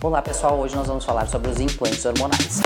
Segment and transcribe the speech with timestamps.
[0.00, 2.60] Olá pessoal, hoje nós vamos falar sobre os implantes hormonais.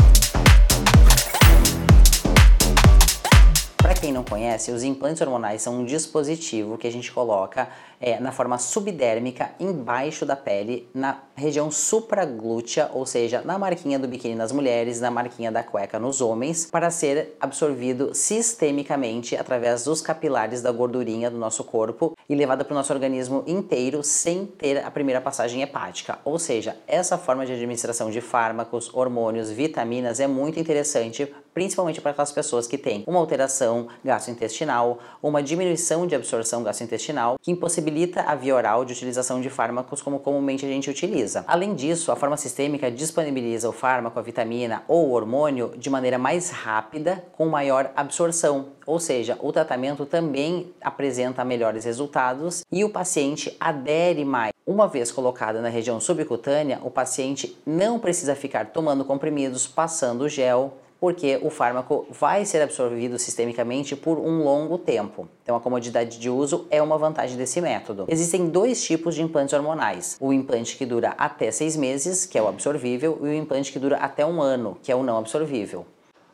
[4.02, 7.68] Quem não conhece, os implantes hormonais são um dispositivo que a gente coloca
[8.00, 14.08] é, na forma subdérmica embaixo da pele, na região supraglútea, ou seja, na marquinha do
[14.08, 20.02] biquíni nas mulheres, na marquinha da cueca nos homens, para ser absorvido sistemicamente através dos
[20.02, 24.84] capilares da gordurinha do nosso corpo e levado para o nosso organismo inteiro sem ter
[24.84, 26.18] a primeira passagem hepática.
[26.24, 32.10] Ou seja, essa forma de administração de fármacos, hormônios, vitaminas é muito interessante principalmente para
[32.10, 38.34] aquelas pessoas que têm uma alteração gastrointestinal, uma diminuição de absorção gastrointestinal, que impossibilita a
[38.34, 41.44] via oral de utilização de fármacos como comumente a gente utiliza.
[41.46, 46.18] Além disso, a forma sistêmica disponibiliza o fármaco, a vitamina ou o hormônio de maneira
[46.18, 52.90] mais rápida, com maior absorção, ou seja, o tratamento também apresenta melhores resultados e o
[52.90, 54.52] paciente adere mais.
[54.66, 60.74] Uma vez colocada na região subcutânea, o paciente não precisa ficar tomando comprimidos, passando gel,
[61.02, 65.26] porque o fármaco vai ser absorvido sistemicamente por um longo tempo.
[65.42, 68.04] Então, a comodidade de uso é uma vantagem desse método.
[68.06, 72.42] Existem dois tipos de implantes hormonais: o implante que dura até seis meses, que é
[72.42, 75.84] o absorvível, e o implante que dura até um ano, que é o não absorvível.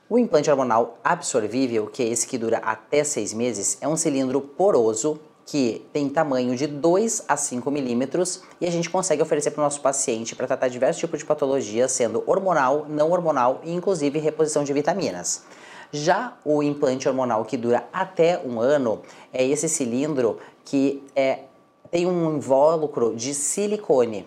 [0.06, 4.38] O implante hormonal absorvível, que é esse que dura até seis meses, é um cilindro
[4.38, 5.18] poroso
[5.48, 9.64] que tem tamanho de 2 a 5 milímetros e a gente consegue oferecer para o
[9.64, 14.62] nosso paciente para tratar diversos tipos de patologias, sendo hormonal, não hormonal e inclusive reposição
[14.62, 15.44] de vitaminas.
[15.90, 19.00] Já o implante hormonal que dura até um ano
[19.32, 21.44] é esse cilindro que é,
[21.90, 24.26] tem um invólucro de silicone.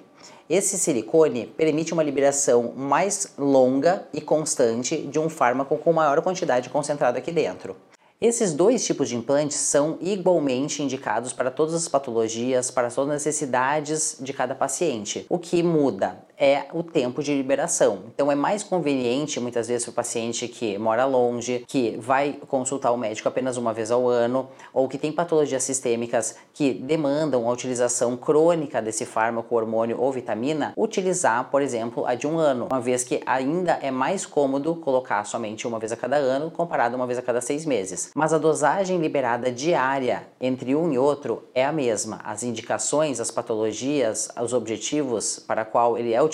[0.49, 6.67] Esse silicone permite uma liberação mais longa e constante de um fármaco com maior quantidade
[6.71, 7.75] concentrada aqui dentro.
[8.21, 13.25] Esses dois tipos de implantes são igualmente indicados para todas as patologias, para todas as
[13.25, 15.25] necessidades de cada paciente.
[15.27, 18.05] O que muda é o tempo de liberação.
[18.07, 22.91] Então é mais conveniente muitas vezes para o paciente que mora longe, que vai consultar
[22.91, 27.53] o médico apenas uma vez ao ano, ou que tem patologias sistêmicas que demandam a
[27.53, 32.81] utilização crônica desse fármaco, hormônio ou vitamina, utilizar, por exemplo, a de um ano, uma
[32.81, 36.97] vez que ainda é mais cômodo colocar somente uma vez a cada ano comparado a
[36.97, 38.09] uma vez a cada seis meses.
[38.15, 42.19] Mas a dosagem liberada diária entre um e outro é a mesma.
[42.23, 46.30] As indicações, as patologias, os objetivos para qual ele é utilizado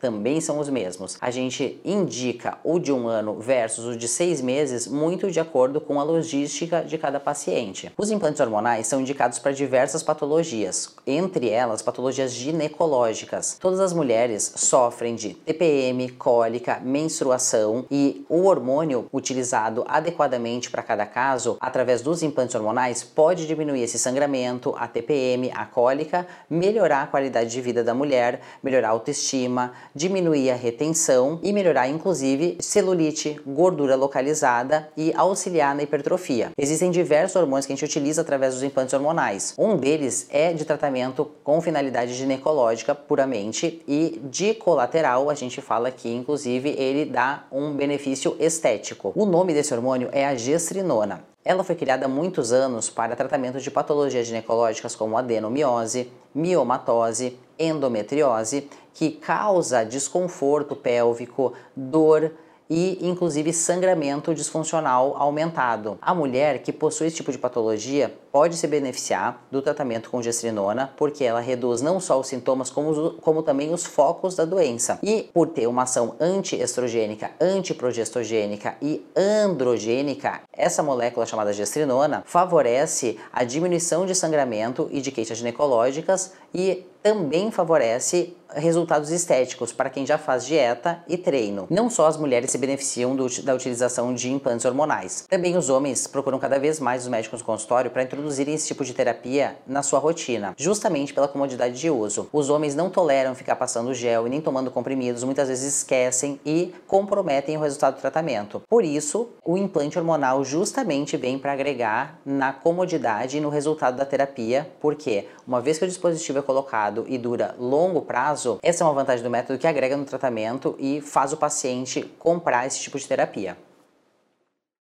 [0.00, 1.16] também são os mesmos.
[1.20, 5.80] A gente indica o de um ano versus o de seis meses muito de acordo
[5.80, 7.92] com a logística de cada paciente.
[7.96, 13.56] Os implantes hormonais são indicados para diversas patologias, entre elas patologias ginecológicas.
[13.60, 21.06] Todas as mulheres sofrem de TPM, cólica, menstruação e o hormônio utilizado adequadamente para cada
[21.06, 27.06] caso, através dos implantes hormonais, pode diminuir esse sangramento, a TPM, a cólica, melhorar a
[27.06, 32.58] qualidade de vida da mulher, melhorar a autoestima autoestima, diminuir a retenção e melhorar inclusive
[32.60, 36.50] celulite, gordura localizada e auxiliar na hipertrofia.
[36.58, 39.54] Existem diversos hormônios que a gente utiliza através dos implantes hormonais.
[39.56, 45.90] Um deles é de tratamento com finalidade ginecológica puramente e de colateral a gente fala
[45.90, 49.12] que inclusive ele dá um benefício estético.
[49.14, 51.31] O nome desse hormônio é a gestrinona.
[51.44, 58.68] Ela foi criada há muitos anos para tratamento de patologias ginecológicas como adenomiose, miomatose, endometriose,
[58.94, 62.32] que causa desconforto pélvico, dor,
[62.74, 65.98] e inclusive sangramento disfuncional aumentado.
[66.00, 70.92] A mulher que possui esse tipo de patologia pode se beneficiar do tratamento com gestrinona
[70.96, 74.98] porque ela reduz não só os sintomas como, como também os focos da doença.
[75.02, 83.44] E por ter uma ação antiestrogênica, antiprogestogênica e androgênica, essa molécula chamada gestrinona favorece a
[83.44, 90.18] diminuição de sangramento e de queixas ginecológicas e também favorece resultados estéticos para quem já
[90.18, 91.66] faz dieta e treino.
[91.68, 96.06] Não só as mulheres se beneficiam do, da utilização de implantes hormonais, também os homens
[96.06, 99.82] procuram cada vez mais os médicos no consultório para introduzirem esse tipo de terapia na
[99.82, 102.28] sua rotina, justamente pela comodidade de uso.
[102.32, 106.72] Os homens não toleram ficar passando gel e nem tomando comprimidos, muitas vezes esquecem e
[106.86, 108.62] comprometem o resultado do tratamento.
[108.68, 114.06] Por isso, o implante hormonal justamente vem para agregar na comodidade e no resultado da
[114.06, 118.86] terapia, porque uma vez que o dispositivo é colocado e dura longo prazo, essa é
[118.86, 122.98] uma vantagem do método que agrega no tratamento e faz o paciente comprar esse tipo
[122.98, 123.56] de terapia.